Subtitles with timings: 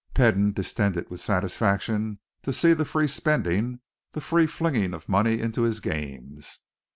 [0.15, 3.81] Peden distended with satisfaction to see the free spending,
[4.13, 6.57] the free flinging of money into his games.